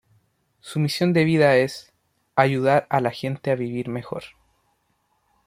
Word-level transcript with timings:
Su 0.61 0.79
misión 0.79 1.13
de 1.13 1.23
vida 1.25 1.55
es 1.57 1.93
"Ayudar 2.35 2.87
a 2.89 3.01
la 3.01 3.11
gente 3.11 3.51
a 3.51 3.55
vivir 3.55 3.87
mejor". 3.87 4.23